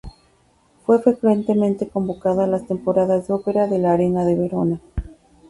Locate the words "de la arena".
3.67-4.25